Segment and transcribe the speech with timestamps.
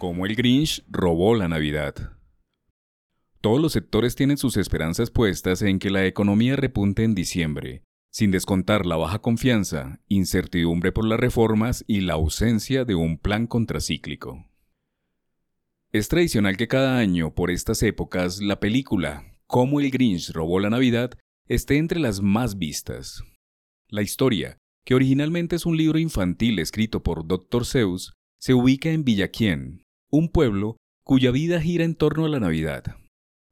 [0.00, 2.16] Cómo el Grinch robó la Navidad.
[3.42, 8.30] Todos los sectores tienen sus esperanzas puestas en que la economía repunte en diciembre, sin
[8.30, 14.46] descontar la baja confianza, incertidumbre por las reformas y la ausencia de un plan contracíclico.
[15.92, 20.70] Es tradicional que cada año, por estas épocas, la película Cómo el Grinch robó la
[20.70, 21.10] Navidad
[21.46, 23.22] esté entre las más vistas.
[23.88, 24.56] La historia,
[24.86, 27.66] que originalmente es un libro infantil escrito por Dr.
[27.66, 32.96] Seuss, se ubica en Villaquien, un pueblo cuya vida gira en torno a la Navidad.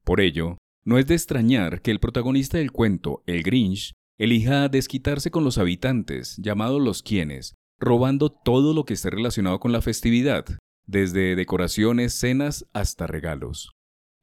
[0.04, 5.30] Por ello, no es de extrañar que el protagonista del cuento, el Grinch, elija desquitarse
[5.30, 10.44] con los habitantes, llamados los quienes, robando todo lo que esté relacionado con la festividad,
[10.86, 13.70] desde decoraciones, cenas hasta regalos.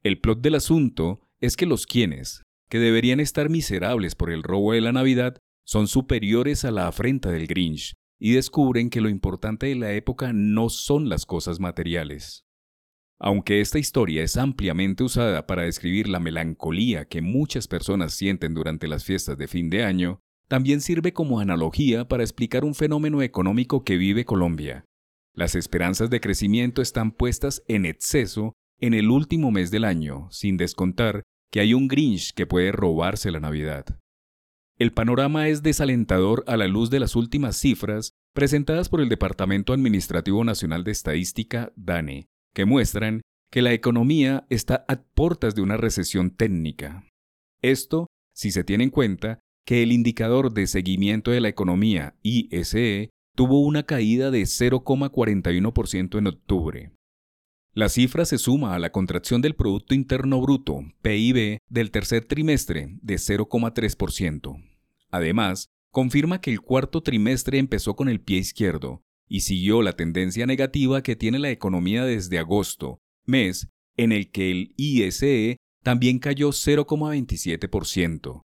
[0.02, 4.72] El plot del asunto es que los quienes, que deberían estar miserables por el robo
[4.72, 9.66] de la Navidad, son superiores a la afrenta del Grinch, y descubren que lo importante
[9.66, 12.44] de la época no son las cosas materiales.
[13.18, 18.88] Aunque esta historia es ampliamente usada para describir la melancolía que muchas personas sienten durante
[18.88, 23.84] las fiestas de fin de año, también sirve como analogía para explicar un fenómeno económico
[23.84, 24.84] que vive Colombia.
[25.34, 30.56] Las esperanzas de crecimiento están puestas en exceso en el último mes del año, sin
[30.56, 33.98] descontar que hay un Grinch que puede robarse la Navidad.
[34.78, 39.72] El panorama es desalentador a la luz de las últimas cifras presentadas por el Departamento
[39.72, 45.76] Administrativo Nacional de Estadística, DANE, que muestran que la economía está a puertas de una
[45.76, 47.04] recesión técnica.
[47.62, 53.10] Esto si se tiene en cuenta que el indicador de seguimiento de la economía, ISE,
[53.34, 56.92] tuvo una caída de 0,41% en octubre.
[57.76, 62.96] La cifra se suma a la contracción del Producto Interno Bruto, PIB, del tercer trimestre
[63.02, 64.56] de 0,3%.
[65.10, 70.46] Además, confirma que el cuarto trimestre empezó con el pie izquierdo y siguió la tendencia
[70.46, 73.68] negativa que tiene la economía desde agosto, mes
[73.98, 78.40] en el que el ISE también cayó 0,27%.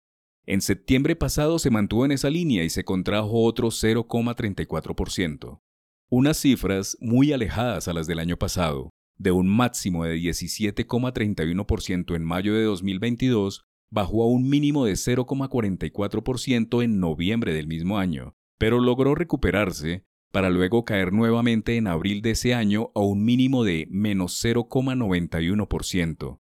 [0.46, 5.60] En septiembre pasado se mantuvo en esa línea y se contrajo otro 0,34%.
[6.08, 12.24] Unas cifras muy alejadas a las del año pasado, de un máximo de 17,31% en
[12.24, 18.80] mayo de 2022 bajó a un mínimo de 0,44% en noviembre del mismo año, pero
[18.80, 23.86] logró recuperarse para luego caer nuevamente en abril de ese año a un mínimo de
[23.90, 26.40] menos 0,91%,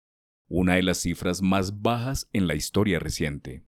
[0.47, 3.65] una de las cifras más bajas en la historia reciente.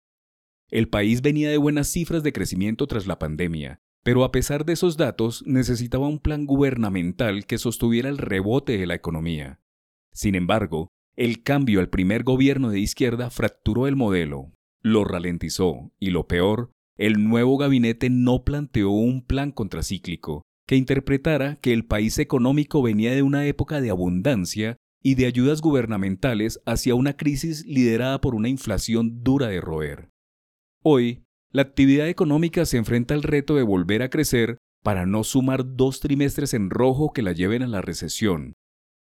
[0.69, 4.73] El país venía de buenas cifras de crecimiento tras la pandemia, pero a pesar de
[4.73, 9.61] esos datos necesitaba un plan gubernamental que sostuviera el rebote de la economía.
[10.13, 16.11] Sin embargo, el cambio al primer gobierno de izquierda fracturó el modelo, lo ralentizó y
[16.11, 22.19] lo peor, el nuevo gabinete no planteó un plan contracíclico que interpretara que el país
[22.19, 28.21] económico venía de una época de abundancia y de ayudas gubernamentales hacia una crisis liderada
[28.21, 30.11] por una inflación dura de roer.
[30.83, 35.77] Hoy, la actividad económica se enfrenta al reto de volver a crecer para no sumar
[35.77, 38.55] dos trimestres en rojo que la lleven a la recesión.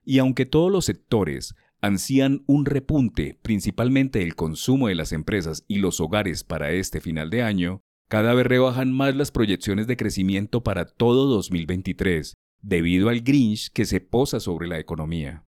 [0.03, 5.77] Y aunque todos los sectores ansían un repunte principalmente del consumo de las empresas y
[5.77, 10.63] los hogares para este final de año, cada vez rebajan más las proyecciones de crecimiento
[10.63, 15.45] para todo 2023, debido al Grinch que se posa sobre la economía.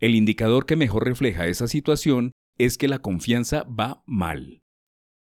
[0.00, 4.60] El indicador que mejor refleja esa situación es que la confianza va mal.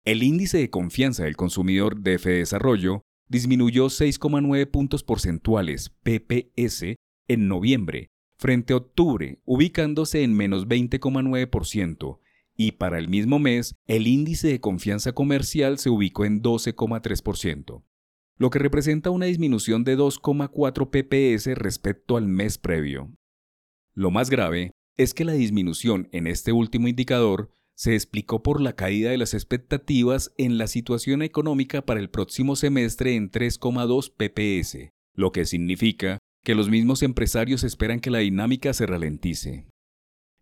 [0.05, 7.49] El índice de confianza del consumidor de F Desarrollo disminuyó 6,9 puntos porcentuales PPS en
[7.49, 12.19] noviembre frente a octubre, ubicándose en menos 20,9%,
[12.55, 17.83] y para el mismo mes el índice de confianza comercial se ubicó en 12,3%,
[18.37, 23.11] lo que representa una disminución de 2,4 pps respecto al mes previo.
[23.95, 28.75] Lo más grave es que la disminución en este último indicador se explicó por la
[28.75, 34.91] caída de las expectativas en la situación económica para el próximo semestre en 3,2 pps,
[35.15, 39.67] lo que significa que los mismos empresarios esperan que la dinámica se ralentice.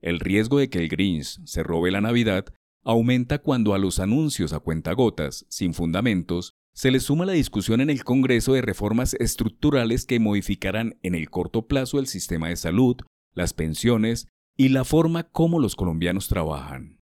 [0.01, 2.47] El riesgo de que el Grinch se robe la Navidad
[2.85, 7.91] aumenta cuando a los anuncios a cuentagotas, sin fundamentos, se le suma la discusión en
[7.91, 12.97] el Congreso de reformas estructurales que modificarán en el corto plazo el sistema de salud,
[13.35, 14.27] las pensiones
[14.57, 16.99] y la forma como los colombianos trabajan,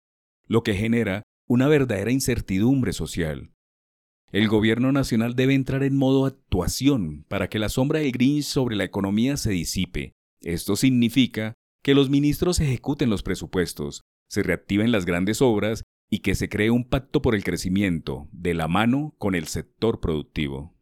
[0.47, 3.51] lo que genera una verdadera incertidumbre social.
[4.31, 8.75] El gobierno nacional debe entrar en modo actuación para que la sombra del Grinch sobre
[8.75, 10.11] la economía se disipe.
[10.41, 16.35] Esto significa que los ministros ejecuten los presupuestos, se reactiven las grandes obras y que
[16.35, 20.76] se cree un pacto por el crecimiento de la mano con el sector productivo.